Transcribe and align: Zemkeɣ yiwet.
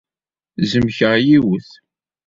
Zemkeɣ 0.69 1.13
yiwet. 1.27 1.69